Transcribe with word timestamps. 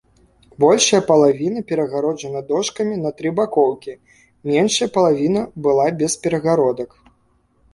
Большая 0.61 1.01
палавіна 1.09 1.61
перагароджана 1.71 2.41
дошкамі 2.51 2.95
на 3.03 3.11
тры 3.19 3.29
бакоўкі, 3.41 3.93
меншая 4.53 4.89
палавіна 4.97 5.41
была 5.67 5.87
без 6.01 6.13
перагародак. 6.25 6.89